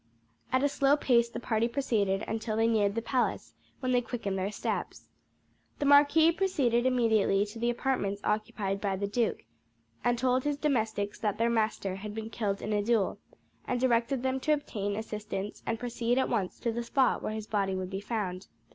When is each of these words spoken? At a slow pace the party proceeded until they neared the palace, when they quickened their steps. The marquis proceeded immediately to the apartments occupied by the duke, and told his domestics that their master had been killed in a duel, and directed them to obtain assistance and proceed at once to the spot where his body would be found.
At 0.51 0.63
a 0.63 0.67
slow 0.67 0.97
pace 0.97 1.29
the 1.29 1.39
party 1.39 1.67
proceeded 1.67 2.23
until 2.27 2.55
they 2.57 2.65
neared 2.65 2.95
the 2.95 3.03
palace, 3.03 3.53
when 3.81 3.91
they 3.91 4.01
quickened 4.01 4.35
their 4.35 4.51
steps. 4.51 5.07
The 5.77 5.85
marquis 5.85 6.31
proceeded 6.31 6.87
immediately 6.87 7.45
to 7.45 7.59
the 7.59 7.69
apartments 7.69 8.19
occupied 8.23 8.81
by 8.81 8.95
the 8.95 9.05
duke, 9.05 9.45
and 10.03 10.17
told 10.17 10.43
his 10.43 10.57
domestics 10.57 11.19
that 11.19 11.37
their 11.37 11.51
master 11.51 11.97
had 11.97 12.15
been 12.15 12.31
killed 12.31 12.63
in 12.63 12.73
a 12.73 12.81
duel, 12.81 13.19
and 13.67 13.79
directed 13.79 14.23
them 14.23 14.39
to 14.39 14.53
obtain 14.53 14.95
assistance 14.95 15.61
and 15.67 15.77
proceed 15.77 16.17
at 16.17 16.29
once 16.29 16.59
to 16.61 16.71
the 16.71 16.81
spot 16.81 17.21
where 17.21 17.33
his 17.33 17.45
body 17.45 17.75
would 17.75 17.91
be 17.91 18.01
found. 18.01 18.47